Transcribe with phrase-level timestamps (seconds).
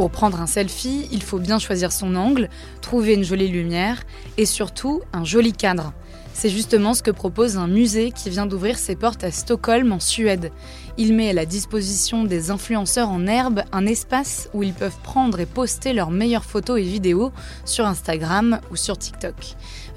[0.00, 2.48] Pour prendre un selfie, il faut bien choisir son angle,
[2.80, 4.02] trouver une jolie lumière
[4.38, 5.92] et surtout un joli cadre.
[6.32, 10.00] C'est justement ce que propose un musée qui vient d'ouvrir ses portes à Stockholm en
[10.00, 10.52] Suède.
[10.96, 15.38] Il met à la disposition des influenceurs en herbe un espace où ils peuvent prendre
[15.38, 17.30] et poster leurs meilleures photos et vidéos
[17.66, 19.34] sur Instagram ou sur TikTok.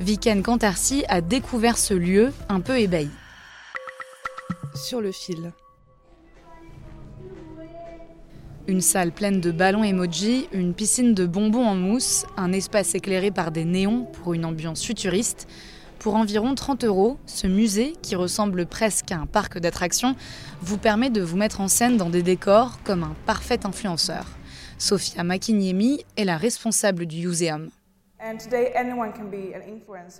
[0.00, 3.08] Viken Kantarsi a découvert ce lieu un peu ébahi.
[4.74, 5.52] Sur le fil.
[8.68, 13.32] Une salle pleine de ballons emoji, une piscine de bonbons en mousse, un espace éclairé
[13.32, 15.48] par des néons pour une ambiance futuriste.
[15.98, 20.14] Pour environ 30 euros, ce musée, qui ressemble presque à un parc d'attractions,
[20.60, 24.26] vous permet de vous mettre en scène dans des décors comme un parfait influenceur.
[24.78, 27.68] Sofia Makiniemi est la responsable du muséum.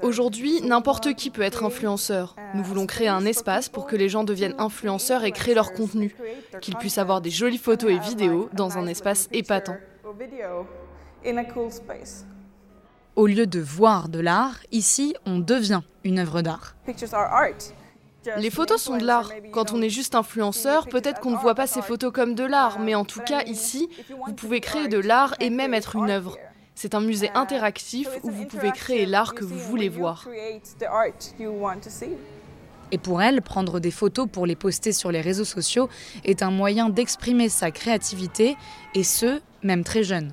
[0.03, 2.37] Aujourd'hui, n'importe qui peut être influenceur.
[2.55, 6.15] Nous voulons créer un espace pour que les gens deviennent influenceurs et créent leur contenu,
[6.61, 9.77] qu'ils puissent avoir des jolies photos et vidéos dans un espace épatant.
[13.15, 16.75] Au lieu de voir de l'art, ici, on devient une œuvre d'art.
[18.37, 19.31] Les photos sont de l'art.
[19.53, 22.79] Quand on est juste influenceur, peut-être qu'on ne voit pas ces photos comme de l'art,
[22.79, 23.89] mais en tout cas, ici,
[24.27, 26.37] vous pouvez créer de l'art et même être une œuvre.
[26.75, 30.27] C'est un musée interactif où vous pouvez créer l'art que vous voulez voir.
[32.91, 35.89] Et pour elle, prendre des photos pour les poster sur les réseaux sociaux
[36.25, 38.57] est un moyen d'exprimer sa créativité,
[38.95, 40.33] et ce, même très jeune.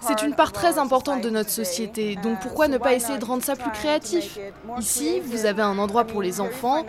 [0.00, 3.44] C'est une part très importante de notre société, donc pourquoi ne pas essayer de rendre
[3.44, 4.38] ça plus créatif?
[4.78, 6.84] Ici, vous avez un endroit pour les enfants.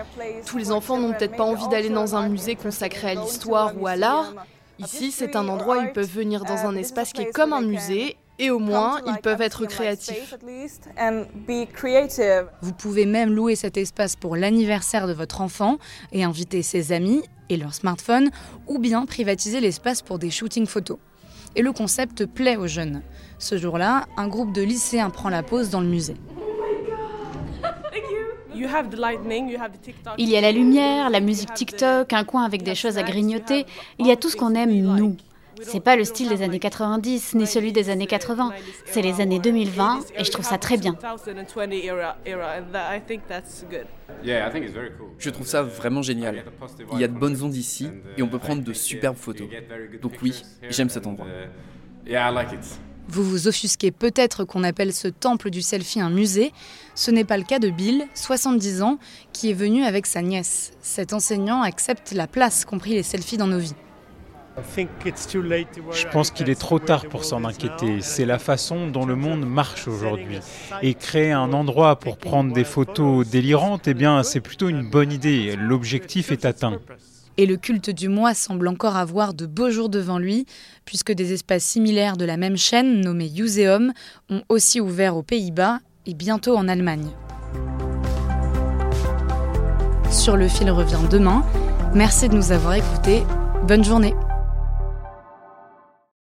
[0.45, 3.87] Tous les enfants n'ont peut-être pas envie d'aller dans un musée consacré à l'histoire ou
[3.87, 4.33] à l'art.
[4.79, 7.61] Ici, c'est un endroit où ils peuvent venir dans un espace qui est comme un
[7.61, 10.35] musée, et au moins, ils peuvent être créatifs.
[12.61, 15.77] Vous pouvez même louer cet espace pour l'anniversaire de votre enfant
[16.11, 18.29] et inviter ses amis et leur smartphone,
[18.67, 20.97] ou bien privatiser l'espace pour des shootings photos.
[21.55, 23.01] Et le concept plaît aux jeunes.
[23.39, 26.15] Ce jour-là, un groupe de lycéens prend la pause dans le musée.
[30.17, 33.65] Il y a la lumière, la musique TikTok, un coin avec des choses à grignoter.
[33.97, 35.15] Il y a tout ce qu'on aime, nous.
[35.61, 38.51] C'est pas le style des années 90 ni celui des années 80.
[38.85, 40.97] C'est les années 2020 et je trouve ça très bien.
[44.23, 46.43] Je trouve ça vraiment génial.
[46.93, 49.47] Il y a de bonnes ondes ici et on peut prendre de superbes photos.
[50.01, 51.27] Donc oui, j'aime cet endroit.
[53.11, 56.53] Vous vous offusquez peut-être qu'on appelle ce temple du selfie un musée.
[56.93, 58.99] Ce n'est pas le cas de Bill, 70 ans,
[59.33, 60.73] qui est venu avec sa nièce.
[60.81, 63.73] Cet enseignant accepte la place, compris les selfies dans nos vies.
[65.91, 68.01] Je pense qu'il est trop tard pour s'en inquiéter.
[68.01, 70.39] C'est la façon dont le monde marche aujourd'hui.
[70.81, 75.11] Et créer un endroit pour prendre des photos délirantes, eh bien, c'est plutôt une bonne
[75.11, 75.55] idée.
[75.55, 76.79] L'objectif est atteint.
[77.37, 80.45] Et le culte du moi semble encore avoir de beaux jours devant lui,
[80.83, 83.93] puisque des espaces similaires de la même chaîne, nommés Museum,
[84.29, 87.07] ont aussi ouvert aux Pays-Bas et bientôt en Allemagne.
[90.11, 91.45] Sur le fil revient demain.
[91.93, 93.23] Merci de nous avoir écoutés.
[93.67, 94.13] Bonne journée.